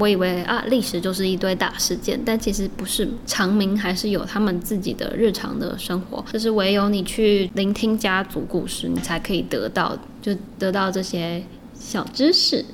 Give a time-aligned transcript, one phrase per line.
[0.00, 11.42] 我以为啊，历史就是一堆大事件，但其实不是，长明还是有他们自己的日常的生活，就是唯有你去聆听家族故事，你才可以得到，就得到这些
[11.74, 12.64] 小知识。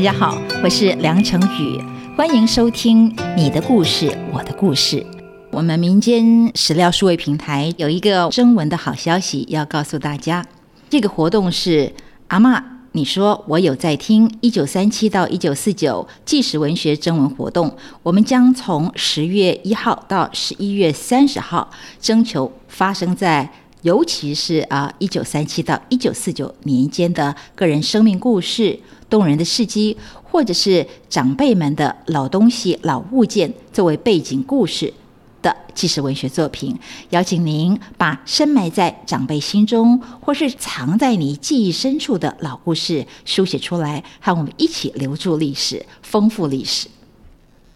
[0.00, 1.78] 大家好，我是梁成宇，
[2.16, 5.04] 欢迎收听你的故事，我的故事。
[5.50, 10.42] 我们民间史料数位平台有一个征文的好消息要告诉大家，
[10.88, 11.92] 这个活动是
[12.28, 23.52] 阿妈，你说我有在听一九三七到一九四九纪实文学征文活动，我们将从十月一号到十一月三十号征求发生在。
[23.82, 28.78] 尤其是啊，一九三七到一九四九年间的个人生命故事、
[29.10, 34.94] 动人的事迹，或者是长辈们的老东西、老物件作为背景故事
[35.42, 36.78] 的纪实文学作品，
[37.10, 46.88] 邀请您把深埋在长辈心中或是藏在你记忆深处的老故事书写出来，和我们一起留住历史、丰富历史。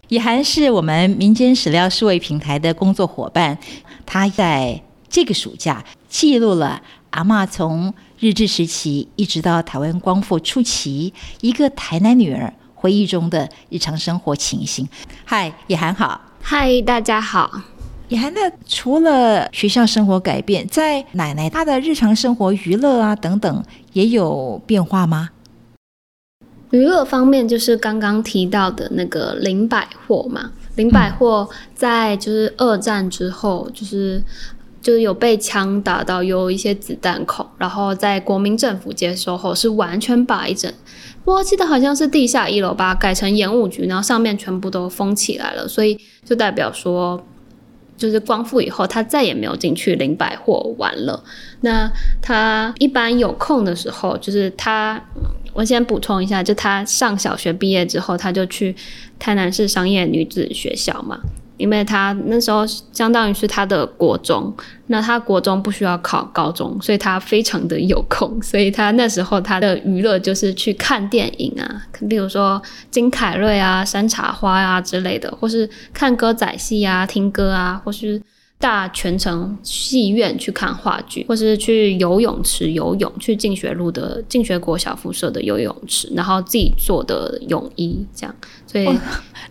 [0.07, 3.59] 以涵是我们民间史料数位平台的工作伙伴，
[4.05, 4.81] 他在。
[5.07, 14.87] 这个暑假记录了阿妈从日治时期一直到台湾光复初期，一个台南女儿回忆中的日常生活情形。
[15.25, 16.21] 嗨，野涵好。
[16.41, 17.61] 嗨，大家好。
[18.07, 25.31] 野涵，那除了学校生活改变，在奶奶她的日常生活、娱乐啊等等，也有变化吗？
[26.71, 30.51] 娱乐方面，就是刚刚提到的那个林百货嘛。
[30.77, 34.23] 林百货在就是二战之后，就是。
[34.85, 40.71] 就是有被枪打到，有一些子弹孔，然后在国民政府接收后，是完全把一整，
[41.23, 47.19] 我记得好像是地下一楼吧改成演务局，然后上面全部都封起来了，所以就代表说，
[47.97, 51.23] 就是光复以后，他再也没有进去林百货玩了。
[51.61, 55.03] 那他一般有空的时候，就是他，
[55.53, 58.75] 我先补充一下，就他上小学毕业之后，他就去
[59.17, 61.19] 台南市商业女子学校嘛。
[61.57, 64.53] 因为他那时候相当于是他的国中，
[64.87, 72.61] 那他国中不需要考高中，所以他非常的有空，所以他那时候他的娱乐就是去看电影啊，比如说
[72.91, 78.21] 金凯瑞啊、山茶花啊之类的，或是看歌仔戏啊、听歌啊，或是。
[78.57, 88.35] 大全城戏院去看话剧，或是去游泳池游泳，去进学路的进学国小附设的游泳池，然后自己做的泳衣，这样。
[88.65, 88.85] 所以，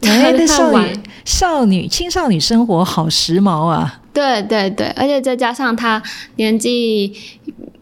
[0.01, 4.01] 台湾的少女、少女、青少女生活好时髦啊！
[4.13, 6.03] 对对对，而且再加上他
[6.37, 7.13] 年纪。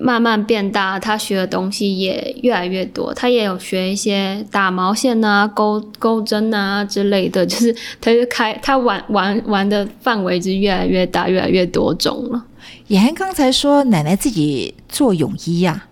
[0.02, 3.14] 慢慢变大，他学的东西也越来越多。
[3.14, 12.44] 他也有学一些打毛线啊、钩钩针啊之类的， 就是他就开他玩玩玩的范围是越来越大，越来越多种了。
[12.88, 15.86] 也涵刚才说奶奶自己做泳衣呀？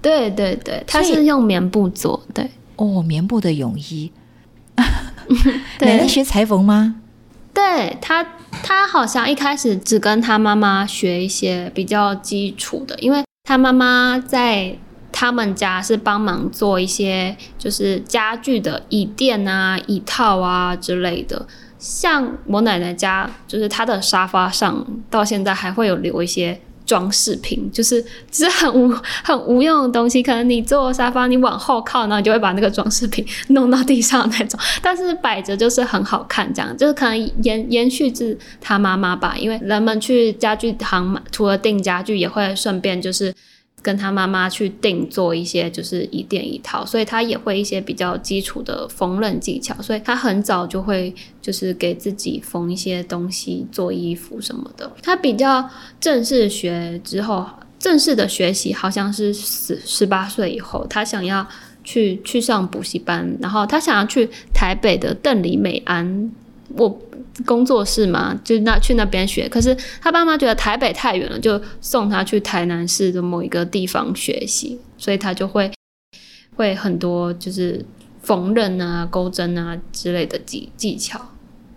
[0.00, 2.22] 对对对，她是用棉布做。
[2.32, 4.12] 对哦，棉布的泳衣。
[5.80, 7.00] 奶奶学裁缝吗？
[7.52, 8.24] 对他，
[8.62, 13.24] 他好像一开始只跟他妈妈学一些比较基础的，因为。
[13.48, 14.76] 他妈妈在
[15.10, 21.46] 他们家是帮忙做一些就是家具的椅垫啊、椅套啊之类的。
[21.78, 28.90] 像我奶奶家，就是她的沙发上到现在还会有留一些装饰品，就是只是很无
[29.22, 30.22] 很无用的东西。
[30.22, 34.58] 可能你坐沙发，你往后靠，然后你就会把那个装饰品弄到地上那种。
[34.82, 39.36] 但是摆着就是很好看，这样就是可能延延续至他妈妈吧。
[39.38, 43.34] 因为人们去家具行买，除了订家具，也会顺便就是。
[43.80, 54.90] 跟他妈妈去定做一些就是一店一套，所以他也会一些比较基础的缝纫技巧，所以他很早就会就是给自己缝一些东西做衣服什么的。
[55.02, 55.68] 他比较
[56.00, 57.46] 正式学之后，
[57.78, 61.46] 正式的学习好像是十 十八岁以后，他想要
[61.84, 66.30] 去去上补习班，然后他想要去台北的邓里美安。
[66.76, 67.00] 我
[67.46, 69.48] 工作室嘛，就那去那边学。
[69.48, 75.70] 可是他爸妈觉得台北太远了，就送他去台南市的某一个地方学习，所以他就会
[76.56, 77.84] 会很多就是
[78.22, 81.20] 缝纫啊、钩针啊之类的技技巧。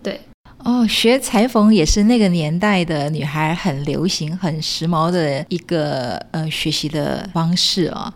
[0.02, 0.20] 对，
[0.58, 8.12] 哦，学裁缝也是那个年代的女孩很流行、很时髦的一个呃学习的方式哦。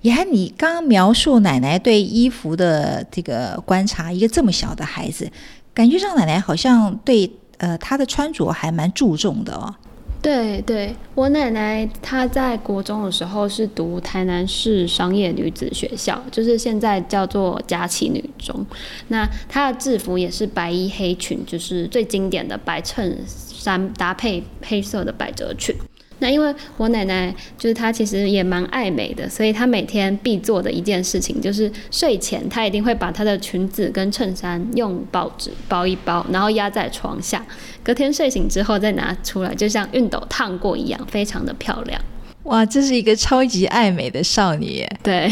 [0.00, 5.28] 也还你刚刚描述奶奶对衣服的这个观察，一个这么小的孩子。
[5.78, 9.72] 感觉上奶奶好像对呃她的穿着还蛮注重的哦。
[10.20, 18.66] 对对，我奶奶她在国中的时候是读台南市商业女子学校，就是现在叫做佳琪女中。
[19.06, 25.72] 那她的制服也是白衣黑裙，就是最经典的白衬衫搭配黑色的百褶裙。
[26.20, 37.44] 那因为我奶奶就是她其实也蛮爱美的，所以她每天必做的一件事情就是睡前她一定会把她的裙子跟衬衫用报纸包一包，然后压在床下，
[37.82, 42.00] 隔天睡醒之后再拿出来，就像熨斗烫过一样，非常的漂亮。
[42.44, 44.86] 哇，这是一个超级爱美的少女。
[45.02, 45.30] 对，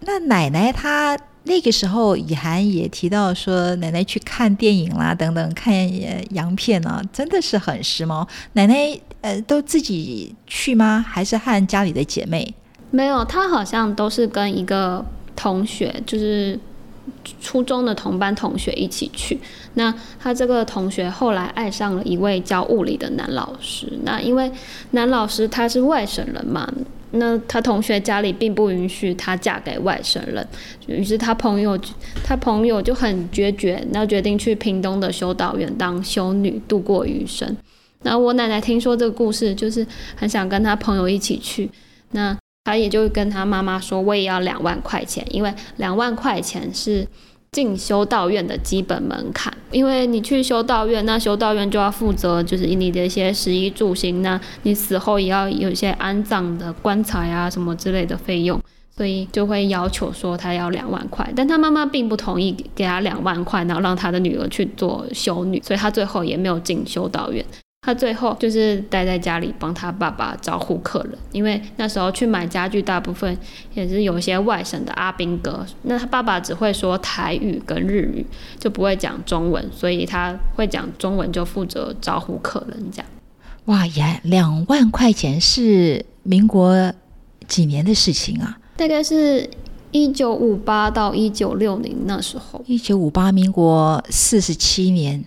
[0.00, 1.18] 那奶奶她。
[1.44, 5.74] 那个时候，以涵也提到说，奶奶去看电影啦，等等，看
[6.32, 8.24] 洋片啊，真的是很时髦。
[8.52, 11.02] 奶奶呃，都自己去吗？
[11.08, 12.54] 还是和家里的姐妹？
[12.90, 15.04] 没有，她好像都是跟一个
[15.34, 16.58] 同学，就是
[17.40, 19.40] 初中的同班同学一起去。
[19.74, 23.90] 那她这个同学后来爱上了一位教物理的男老师。
[24.04, 24.52] 那因为
[24.90, 26.70] 男老师他是外省人嘛。
[27.14, 30.48] 那他同学家里并不允许她嫁给外省人，
[30.86, 31.78] 于是他朋友
[32.24, 37.54] 他朋友就很决绝，那决定去屏东的修道院当修女度过余生。
[38.02, 41.70] 那我奶奶听说这个故事，就是很想跟他朋友一起去，
[42.12, 47.06] 那他也就跟他妈妈说，我也要两万块钱，因为两万块钱是。
[47.54, 58.58] 进修道院的基本门槛，因为你去修道院，那修道院就要负责就是你的一些食衣住行，那你死后也要有一些安葬的棺材啊什么之类的费用，
[58.96, 67.44] 所以就会要求说他要两万块，但他妈妈并不同意给他两万块，然后让他的女儿去做修女，所以他最后也没有进修道院。
[67.84, 73.36] 他最后就是待在家里帮他爸爸招呼客人，因为那时候去买家具，大部分
[73.74, 75.66] 也是有一些外省的阿兵哥。
[75.82, 78.24] 那他爸爸只会说台语跟日语，
[78.56, 83.06] 就不会讲中文，所以他会讲中文，就负责招呼客人这样。
[83.64, 86.92] 哇，呀，两万块钱是民国
[87.48, 88.60] 几年的事情啊？
[88.76, 89.50] 大概是
[89.90, 92.62] 一九五八到一九六零那时候。
[92.64, 95.24] 一九五八，民国四十七年，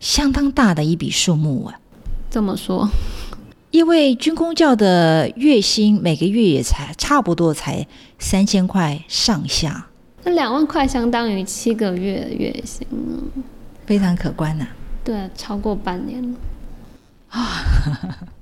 [0.00, 1.78] 相当大的一笔数目啊。
[2.30, 2.88] 这么说，
[3.70, 7.86] 因为军工教的月薪每个月也才差不多才
[8.18, 9.86] 三千块上下，
[10.24, 12.86] 那两万块相当于七个月的月薪
[13.86, 14.66] 非常可观呐。
[15.02, 16.38] 对，超过半年了
[17.30, 17.48] 啊。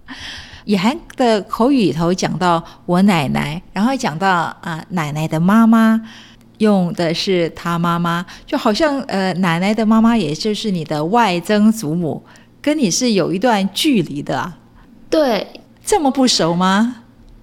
[0.65, 6.01] 以涵的口语里头讲到我奶奶，然后讲到啊奶奶的妈妈，
[6.59, 12.21] 用的是他妈妈，就好像呃奶奶的妈妈也就是你的外曾祖母。
[12.67, 14.59] 跟你是有一段距离的啊？
[15.09, 16.97] 对，这么不熟吗？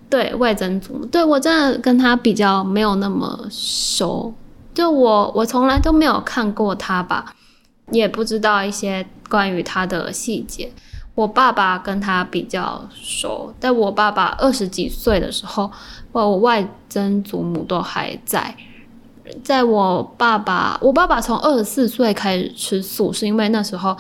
[0.10, 4.34] 对外曾祖，对我真的跟他比较没有那么熟，
[4.74, 7.34] 就我我从来都没有看过他吧，
[7.92, 10.70] 也不知道一些关于他的细节。
[11.16, 15.72] 我爸爸跟他比较熟，在我爸爸二十几岁的时候，
[16.12, 18.54] 我外曾祖母都还在。
[19.42, 23.96] 在我爸爸，我爸爸从二十四岁开始吃素，是因为那时候。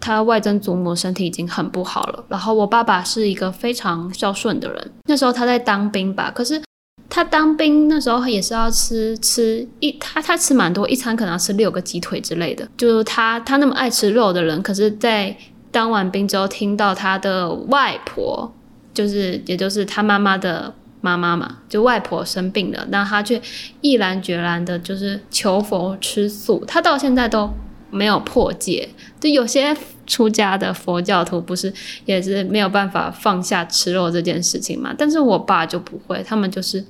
[0.00, 4.92] 他外曾祖母身体已经很不好了，然后我爸爸是一个非常孝顺的人。
[5.06, 6.62] 那时候他在当兵吧，可是
[7.08, 12.68] 他当兵那时候也是要吃吃一他他吃蛮多，一餐可能要吃六个鸡腿之类的。
[12.76, 15.36] 就是他他那么爱吃肉的人，可是，在
[15.70, 18.52] 当完兵之后，听到他的外婆，
[18.92, 23.40] 就是也就是他妈妈的妈妈嘛，就外婆生病了，那他却
[23.80, 26.64] 毅然决然的，就是求佛吃素。
[26.66, 27.50] 他到现在都
[27.90, 28.88] 没有破戒，
[29.20, 29.76] 就有些。
[30.08, 31.74] 出家的佛教徒不是
[32.04, 34.94] 也是没有办法放下吃肉这件事情嘛？
[34.96, 36.84] 但是我爸就不会，他们就是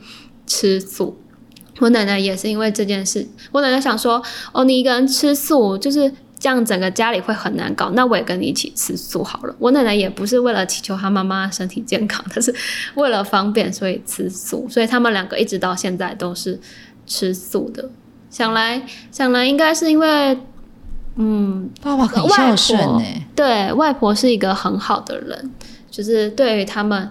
[0.46, 1.18] 吃素。
[1.78, 4.22] 我奶奶也是因为这件事，我奶奶想说
[4.52, 7.88] ：“哦，你一个人吃素，就是这样，整个家里会很难搞。
[7.94, 12.54] 那我也跟你一起吃素好了。”我奶奶也不是为了祈求她妈妈身体健康，她是
[12.96, 14.68] 为了方便，所以吃素。
[14.68, 16.60] 所以他们两个一直到现在都是
[17.06, 17.88] 吃素的。
[18.28, 20.38] 想来想来，应该是因为。
[21.16, 23.02] 嗯，爸爸很孝顺呢。
[23.34, 25.50] 对外婆是一个很好的人，
[25.90, 27.10] 就是对于他们，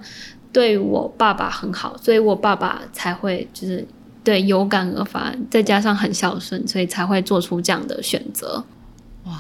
[0.54, 3.86] 对我爸爸很好，所以我爸爸才会就是
[4.24, 8.64] 对有感而发，再加上很孝顺，所以才会做出这样的选择。
[9.26, 9.34] 哇！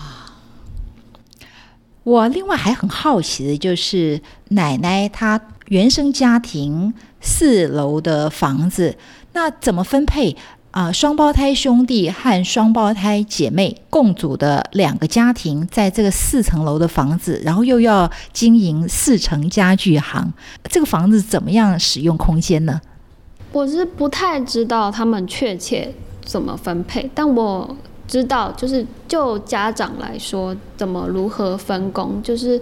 [2.03, 8.95] 我另外还很好奇的就是奶奶她原生家庭四楼的房子，
[9.34, 10.36] 那怎么分配？
[10.75, 20.34] 啊，双胞胎兄弟和双胞胎姐妹共组的两个家庭，在这个四层楼的房子，然后又要经营四层家具行，
[20.65, 22.82] 这个房子怎么样使用空间呢？
[23.53, 25.94] 我是不太知道他们确切
[26.25, 27.74] 怎么分配，但我
[28.05, 32.62] 知道，就是就家长来说，怎么如何分工，就是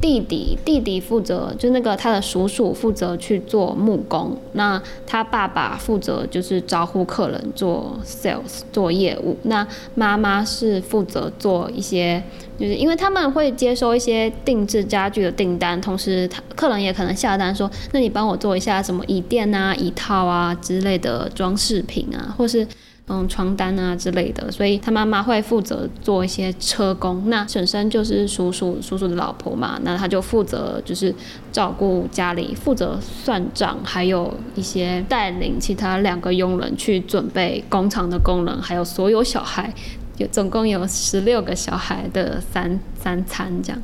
[0.00, 12.22] 弟弟弟弟负责，就那个他的叔叔负责去做木工，那他爸爸负责就是招呼客人做 sales 做业务，那妈妈是负责做一些，
[12.58, 22.66] 就是因为他们会接收一些定制家具的订单，同时他客人也可能下单说，那你帮我做一下什么椅垫啊、椅套啊之类的装饰品啊，或是。
[23.12, 27.28] 嗯，床单啊之类的，所以他妈妈会负责做一些车工。
[27.28, 31.12] 那婶婶就是叔叔叔叔的老婆嘛，那他就负责就是
[31.50, 39.74] 照顾家里，负责算账，还有一些带领其他两个佣人去准备工厂的工人，还有所有小孩，
[40.18, 43.82] 有总共有十六个小孩的三三餐，这样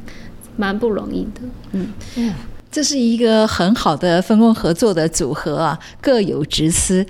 [0.56, 1.40] 蛮不容易的。
[1.72, 2.32] 嗯，
[2.70, 7.04] 这是一个很好的分工合作的组合啊，各有职司。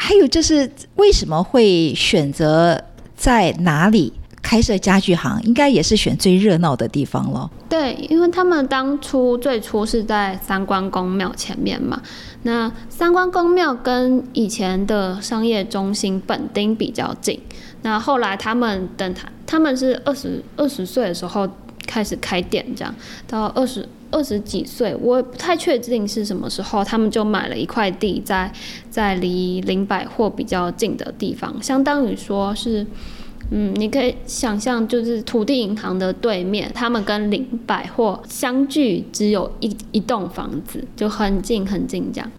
[0.00, 2.82] 还有就是，为什么会选择
[3.16, 5.42] 在哪里开设家具行？
[5.42, 7.50] 应该也是选最热闹的地方咯。
[7.68, 12.00] 对，因为他们当初最初是在三关公庙前面嘛。
[12.44, 17.38] 那三关公庙跟以前的商业中心本町比较近。
[17.82, 21.46] 那后来他们等他，他们是二十二十岁的时候
[21.86, 22.94] 开始开店，这样
[23.26, 23.86] 到二十。
[24.10, 28.50] 二十几岁，我不太确定是什么时候，他们就买了一块地，在
[28.90, 32.86] 在离林百货比较近的地方，相当于说是，
[33.50, 42.30] 嗯，你可以想象，就是土地银行的对面，他们跟林百货相距只有一一栋房子，就很近很近这样。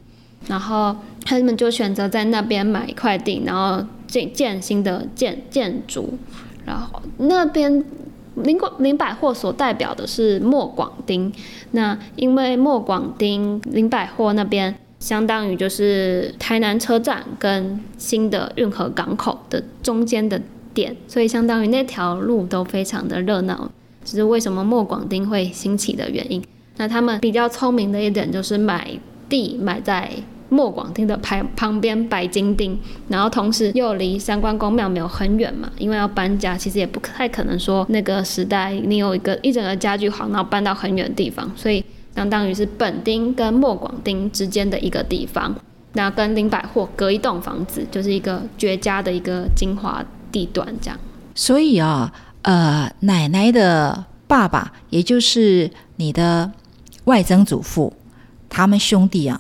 [0.48, 6.18] 然后他们就选择在那边买一块地，然后建建新的建建筑，
[6.66, 7.86] 然后那边。
[8.44, 11.32] 林广林百货所代表的是莫广丁，
[11.72, 20.42] 那因为莫广丁林百货那边相当于就是台南车站跟新的运河港口的中间的
[20.74, 23.72] 点，所以相当于那条路都非常的热闹，
[24.04, 26.44] 这是为什么莫广丁会兴起的原因。
[26.78, 30.12] 那他们比较聪明的一点就是买地买在。
[30.50, 32.76] 莫广町的旁旁边白金町，
[33.08, 41.84] 然后同时又离三关公庙没有很远嘛，因为要搬家，其实也不太可能说那个时代你有一个一整个家具行，然后搬到很远的地方，所以
[42.16, 45.56] 相当于是本町跟莫广町之间的一个地方，
[45.94, 51.00] 那跟林百货隔一栋房子，就是一个绝佳的一个精华地段这样。
[51.36, 56.52] 所以啊，呃，奶奶的爸爸，也就是你的
[57.06, 57.94] 外曾祖父，
[58.50, 59.40] 他们兄弟啊。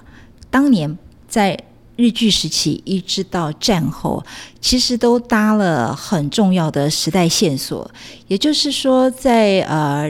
[0.49, 1.57] 当年在
[1.95, 4.23] 日据时期一直到战后，
[4.61, 7.91] 其实都搭了很重要的时代线索。
[8.27, 10.09] 也就是说，在呃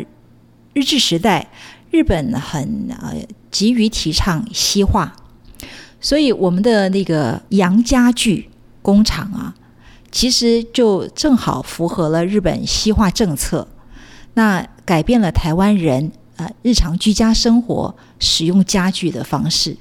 [0.73, 1.49] 日治时代，
[1.89, 3.15] 日本很呃
[3.49, 5.15] 急于提倡西化，
[5.99, 8.49] 所以我们的那个洋家具
[8.83, 9.55] 工厂啊，
[10.11, 13.67] 其实就正好符合了日本西化政策，
[14.35, 19.75] 那改变了台湾人呃日常居家生活使用家具的方式。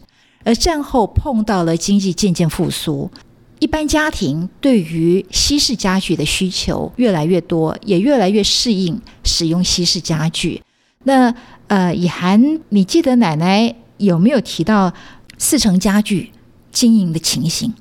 [0.45, 3.11] 而战后碰到了经济渐渐复苏，
[3.59, 10.63] 一般家庭对于西式家具的需求越来越多，也越来越适应使用西式家具。
[11.05, 11.35] 那
[11.67, 14.93] 呃，以涵，你记得奶奶有没有提到
[15.37, 16.31] 四成家具
[16.73, 17.75] 经营的情形？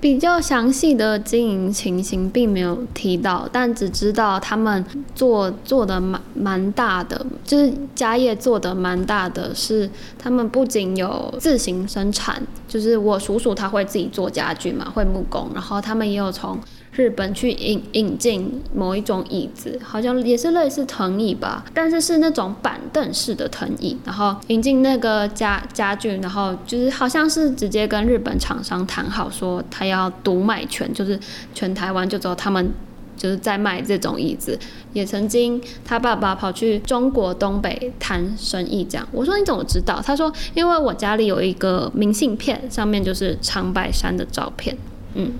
[0.00, 4.84] 比较详细的经营情形并没有提到，但只知道他们
[5.14, 9.88] 做做的蛮蛮大的，就是家业做的蛮大的，是
[10.18, 16.58] 他们不仅有自行生产，就是我叔叔他会自己做家具嘛，会木工，然后他们也有从。
[16.96, 23.94] 日本去引引进某一种椅子，好像也是类似藤椅吧，但是是那种板凳式的藤椅。
[24.04, 31.20] 然后引进那个家家具，然后就是好像是直接跟日本厂商谈好，说他要独卖权，就是
[31.54, 32.70] 全台湾就只有他们
[33.14, 34.58] 就是在卖这种椅子。
[34.94, 39.06] 也曾经他爸爸跑去中国东北谈生意，这样。
[39.12, 40.00] 我说你怎么知道？
[40.02, 44.74] 他说因为我家里有一个明信片，上面就是长白山的照片。
[45.12, 45.32] 嗯。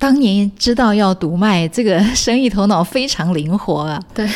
[0.00, 4.02] 当年知道要独卖，这个生意头脑非常灵活啊！
[4.14, 4.26] 对，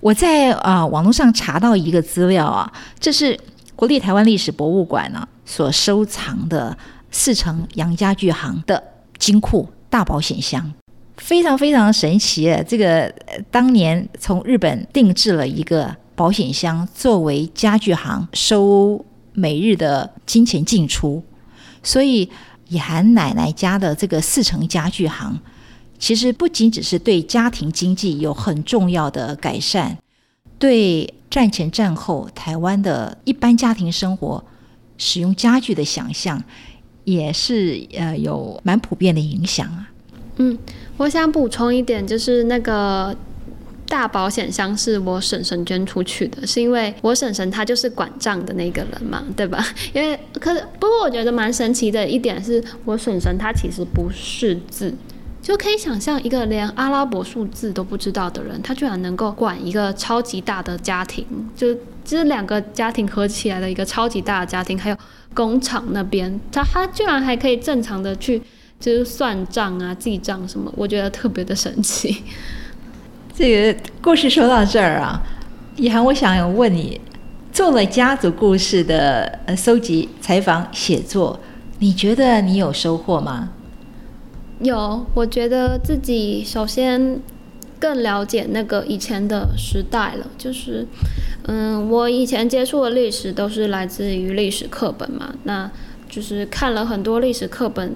[0.00, 3.36] 我在啊网络上查到一个资料啊，这是
[3.74, 6.78] 国立台湾历史博物馆呢所收藏的
[7.10, 8.80] 四城杨家具行的
[9.18, 10.72] 金库大保险箱，
[11.16, 12.56] 非常非常神奇。
[12.68, 13.12] 这个
[13.50, 21.20] 当年从日本定制了一个保险箱，作为家具行收每日的金钱进出，
[21.82, 22.30] 所以。
[22.68, 25.38] 以涵奶奶家的这个四成家具行，
[25.98, 29.96] 其实不仅只是对家庭经济有很重要的改善，
[30.58, 34.42] 对战前战后台湾的一般家庭生活
[34.96, 36.42] 使用家具的想象，
[37.04, 39.90] 也是呃有蛮普遍的影响啊。
[40.36, 40.56] 嗯，
[40.96, 43.16] 我想补充一点，就是那个
[43.88, 49.64] 大保险箱是我婶婶捐出去的，是因为我婶婶她就是管账的那个人嘛，对吧？
[49.94, 54.94] 因为可是不过我觉得蛮神奇的一点是，我婶婶她其实不识字，
[55.40, 61.24] 就可以想象一个连阿拉伯数字都不知道的人，他居然能够管一个超级大的家庭，
[61.56, 64.96] 就这两个家庭合起来的一个超级大的家庭，还有
[65.32, 68.42] 工厂那边，他他居然还可以正常的去
[68.78, 72.22] 就是算账啊、记账什么，我觉得特别的神奇。
[73.38, 75.22] 这个故事说到这儿啊，
[75.76, 77.00] 以涵，我想问你，
[77.52, 81.38] 做了家族故事的呃搜集、采访、写作，
[81.78, 83.50] 你觉得你有收获吗？
[84.58, 87.20] 有，我觉得自己首先
[87.78, 90.26] 更了解那个以前的时代了。
[90.36, 90.84] 就是，
[91.44, 95.70] 嗯，我以前接触的历史都是来自于历史课本嘛，那
[96.10, 97.94] 就是看了很多历史课本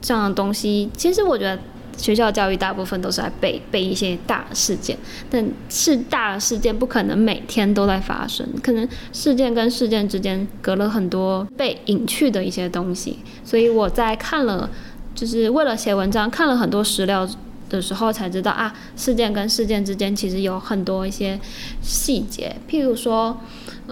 [0.00, 0.90] 这样的东西。
[0.96, 1.56] 其实我觉得。
[1.96, 4.96] 学校教育大部分都是在背背一些大事件，
[5.30, 13.18] 但是大事件不可能每天都在发生，可能事件跟事件之间隔了很多被隐去的一些东西。
[13.44, 14.68] 所以我在看了，
[15.14, 17.28] 就是为了写文章，看了很多史料
[17.68, 21.38] 的时候，才知道啊，事件跟事件之间其实有很多一些
[21.80, 23.38] 细节，譬如说。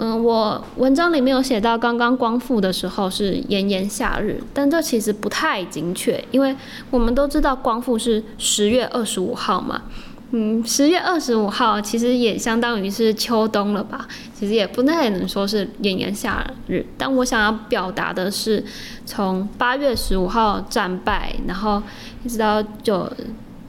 [0.02, 6.57] 嗯，我文章里面有写到，刚刚光复的时候是炎炎夏日，但这其实不太精确，因为
[6.90, 9.83] 我们都知道光复是十月二十五号嘛。
[10.30, 16.83] 嗯，十月二十五号其实也相当于是秋冬了吧，其实也不太能说是炎炎夏日。
[16.97, 18.64] 但我想要表达的是，
[19.04, 21.83] 从八月十五号战败，然后
[22.25, 23.12] 一直到九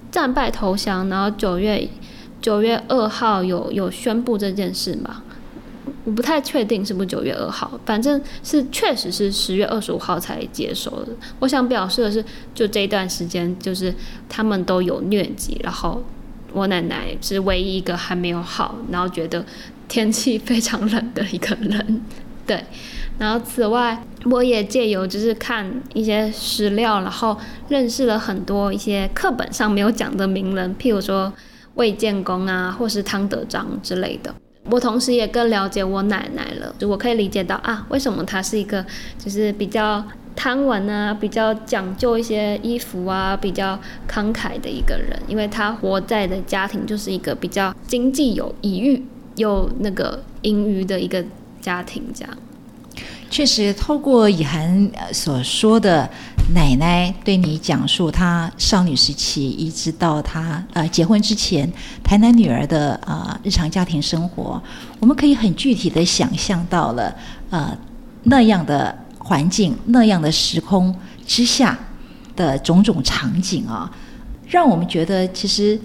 [0.10, 1.90] 战败投降，然后九月
[2.40, 5.24] 九月二号有有宣布这件事嘛。
[6.16, 11.08] 不太确定是不是九月二号，反正是确实是十月二十五号才接收的。
[11.40, 13.94] 我想表示的是，就这一段时间，就是
[14.30, 16.04] 他们都有疟疾，然后
[16.54, 19.46] 我奶奶是唯一一个还没有好，然后觉得
[19.88, 22.02] 天气非常冷的一个人。
[22.48, 22.62] 对，
[23.20, 27.38] 然后此外，我也借由就是看一些史料，然后
[27.70, 31.32] 认识了很多一些课本上没有讲的名人，譬如说
[31.76, 34.34] 魏建功啊，或是汤德章之类的。
[34.70, 38.86] 我同时也更了解我奶奶了，我可以理解到啊，为什么她是一个
[39.18, 40.04] 就是比较
[40.36, 51.24] 贪玩啊，比较讲究一些衣服啊，比较慷慨的一个人，因为她活在的家庭就是一个比较经济有余裕、有那个盈余的一个
[51.60, 52.38] 家庭，这样。
[53.32, 56.08] 确实，透过以涵所说的
[56.54, 61.72] 奶奶对你讲述她少女时期一直到她呃结婚之前，
[62.04, 64.62] 台南女儿的呃日常家庭生活，
[65.00, 67.16] 我们可以很具体的想象到了
[67.50, 67.76] 呃
[68.24, 70.94] 那样的环境、那样的时空
[71.26, 71.80] 之下
[72.36, 73.90] 的种种场景啊，
[74.46, 75.80] 让我们觉得其实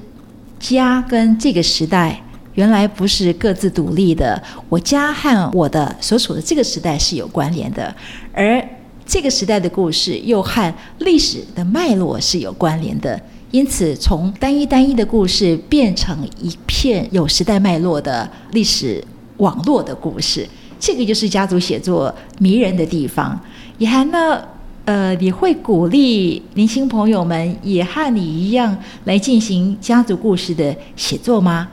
[0.59, 2.21] 家跟这个时代。
[2.57, 7.95] 原来不是各自独立的，我家和我的所处的这个时代是有关联的，
[8.33, 8.63] 而
[9.07, 13.21] 这个时代的故事又和历史的脉络是有关联的。
[13.53, 19.03] 因此，从单一单一的故事变成一片有时代脉络的历史
[19.37, 20.47] 网络的故事，
[20.81, 23.39] 这个就是家族写作迷人的地方。
[23.79, 24.43] 也还呢，
[24.85, 31.69] 呃，你会鼓励年轻朋友们也和你一样来进行家族故事的写作吗？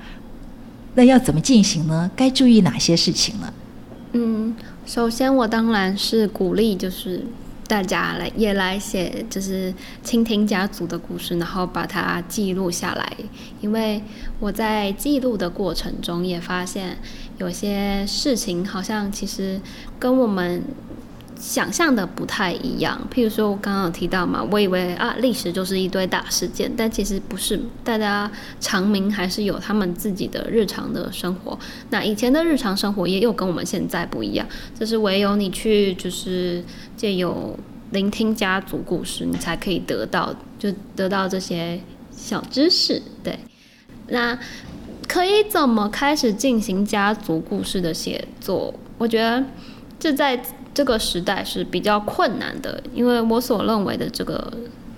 [0.95, 2.10] 那要怎么进行呢？
[2.15, 3.53] 该注意哪些事情呢？
[4.12, 7.25] 嗯，首先我当然是鼓励，就是
[7.67, 13.17] 大家来也来写，就是倾听家族的故事，然后把它记录下来。
[13.62, 14.01] 因为
[14.39, 16.97] 我在记录的过程中也发现，
[17.39, 19.60] 有些事情好像其实
[19.97, 20.62] 跟我们。
[21.43, 31.60] 想象的不太一样，譬如说，我刚刚有提到嘛，我以为啊，历史就是一堆大事件，但其实不是，大家长民还是有他们自己的日常的生活。
[31.89, 34.47] 那以前的日常生活也有跟我们现在不一样，
[34.79, 36.63] 这是唯有你去就是
[36.95, 37.60] 借由
[37.91, 41.77] 聆听家族故事，你才可以得到，就得到这些
[42.10, 43.01] 小知识。
[43.21, 43.38] 对，
[44.08, 44.39] 那
[45.10, 48.73] 可以怎么开始进行家族故事的写作？
[48.97, 49.43] 我觉得
[49.99, 50.41] 这在。
[50.73, 54.51] 这个时代是比较困难的，因为我所认为的这个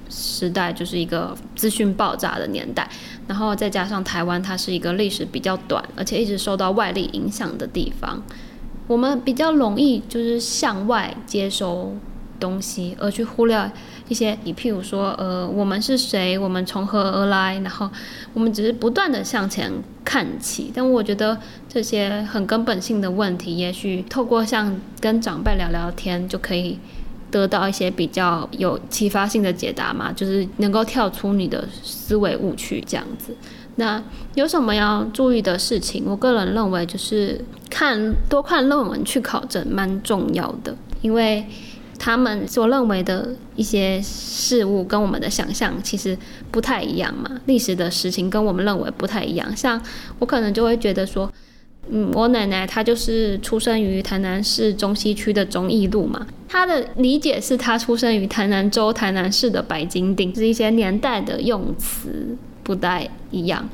[0.09, 2.89] 时代就是一个资讯爆炸的年代，
[3.27, 8.21] 然后再加上台湾它是一个历史比较短，而且一直受到外力影响的地方，
[8.87, 11.93] 我们比较容易就是向外接收
[12.39, 13.71] 东西，而去忽略。
[14.07, 16.37] 一些，你譬如说，呃，我们是谁？
[16.37, 17.59] 我们从何而来？
[17.59, 17.89] 然后，
[18.33, 19.71] 我们只是不断的向前
[20.03, 20.71] 看齐。
[20.73, 21.37] 但我觉得
[21.67, 26.77] 这些很根本性的问题，也许透过像跟长辈聊聊天，就可以
[27.31, 33.35] 得到一些比较有启发性的解答嘛，就是能够跳出你的思维误区这样子。
[33.77, 34.01] 那
[34.35, 36.03] 有什么要注意的事情？
[36.05, 41.45] 我个人认为就是看多看论文去考证蛮重要的，因为
[41.97, 46.17] 他们所认为的一些事物跟我们的想象其实
[46.51, 47.29] 不太一样嘛。
[47.45, 49.81] 历史的事情跟我们认为不太一样，像
[50.19, 51.31] 我可能就会觉得说，
[51.89, 62.37] 嗯，我奶奶她就是出生于台南市中西区的忠义路嘛，她的理解是她出生于台南州台南市的白金町，是一些年代的用词。
[62.65, 63.69] 不太一样。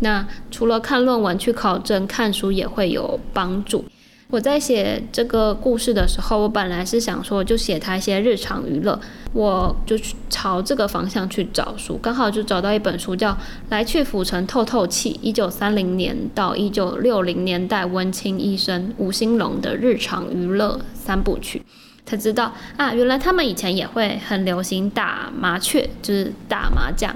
[0.00, 3.84] 那除了看论文去考证，看书也会有帮助。
[4.32, 8.98] 我在写这个故事的时候，我本来是想说就写他一些日常娱乐，
[9.34, 13.32] 我就去朝这个方向去找书，刚好就找到一本书叫
[13.68, 21.58] 《来去府城透透气：一九三零年到一九六零年代温青医生吴兴隆的日常娱乐三部曲》，
[22.06, 27.14] 才知道啊，原来他们以前也会很流行打麻雀，就是打麻将。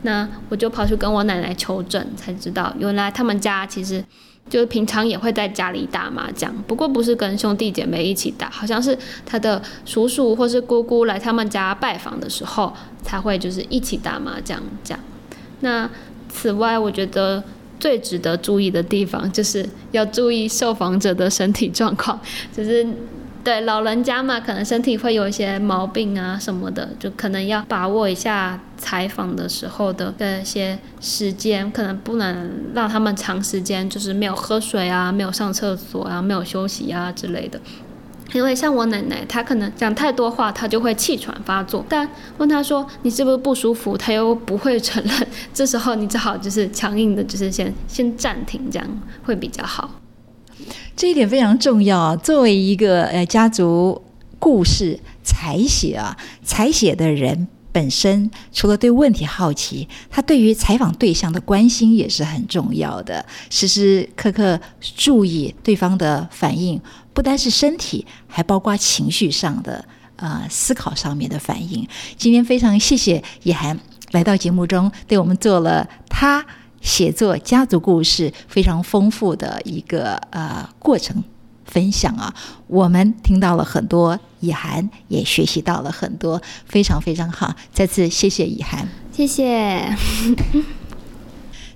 [0.00, 4.02] 那我就跑去跟我奶奶求证，才知道原来他们家其实
[4.48, 15.00] 就是平常也会在家里打麻将，不过不是跟兄弟姐妹一起打，好像是他的叔叔或是姑姑来他们家拜访的时候才会就是一起打麻将这样。
[15.60, 15.88] 那
[16.28, 17.42] 此外，我觉得
[17.78, 22.18] 最值得注意的地方就是要注意受访者的身体状况，
[22.56, 22.86] 就是。
[23.48, 37.58] 对老人家嘛，可能身体会有一些毛病啊什么的，就可能要把握一下采访的时候的这些时间，可能不能让他们长时间就是没有喝水啊，没有上厕所啊，没有休息啊之类的。
[38.34, 41.82] 因为像我奶奶，她可能讲太多话，她就会气喘发作。
[41.88, 42.06] 但
[42.36, 45.26] 问她说你是不是不舒服，她又不会承认。
[45.54, 48.86] 这时候你只好就是强硬的，就是先先暂停，这样
[49.24, 49.90] 会比较好。
[50.98, 52.16] 这一点非常重要！
[52.16, 54.02] 作为一个呃家族
[54.40, 66.80] 故事采写啊，采写的人本身除了对问题好奇，他对于采访对象的关心也是很重要的，时时刻刻注意对方的反应，
[67.14, 69.84] 不单是身体，还包括情绪上的
[70.16, 71.86] 呃思考上面的反应。
[72.16, 73.78] 今天非常谢谢叶涵
[74.10, 76.44] 来到节目中，对我们做了他。
[76.80, 81.22] 写作家族故事非常丰富的一个呃过程
[81.64, 82.34] 分享啊，
[82.66, 87.54] 我们听到了很多，以涵也学习到了很多，非常非常好。
[87.72, 89.94] 再次谢谢以涵，谢谢。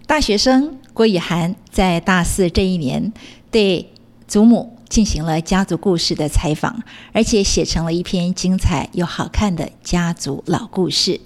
[0.07, 3.12] 大学生郭以涵在大四这一年
[3.51, 3.93] 对
[4.27, 11.21] 祖母进行了家族故事的采访，而且写成了一篇精彩又好看的家族老故事。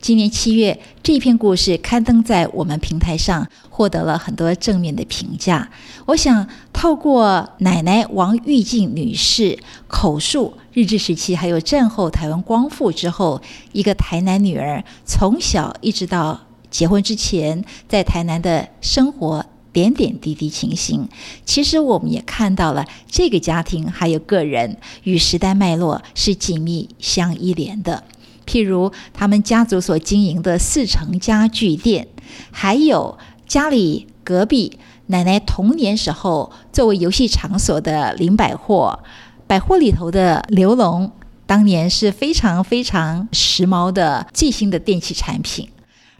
[0.00, 5.68] 今年七月，这篇故事刊登在我们平台上，获得了很多正面的评价。
[6.06, 9.58] 我想透过奶奶王玉静女士
[9.88, 21.08] 口述日治时期还有战后台湾光复之后，一个台南女儿从小一直到结婚之前，在台南的生活点点滴滴情形，
[21.44, 28.04] 其实我们也看到了这个家庭还有个人与时代脉络是紧密相依连的。
[28.48, 32.08] 譬如他们家族所经营的四成家具店，
[32.50, 39.00] 还有家里隔壁奶奶童年时候作为游戏场所的林百货，
[39.46, 41.12] 百货里头的刘龙，
[41.44, 45.68] 当年是非常非常时髦的最新的电器产品。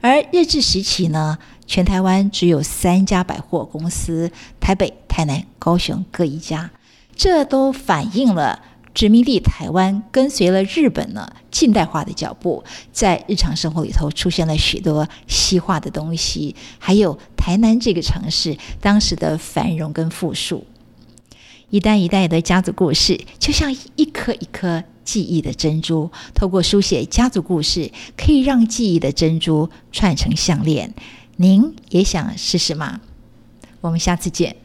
[0.00, 6.70] 而日治时期呢，全台湾只有三家百货公司，台北、台南、高雄各一家，
[7.16, 8.60] 这都反映了。
[8.94, 20.66] 殖民地台湾跟随了日本呢近代化的脚步，在日常生活里头出现了许多西化的东西，还有台南这个城市当时的繁荣跟富庶。
[21.70, 30.94] 一代一代的家族故事，就像一颗一颗记忆的珍珠，透过书写家族故事，可以让记忆的珍珠串成项链。
[31.36, 33.00] 您也想试试吗？
[33.82, 34.56] 我们下次见。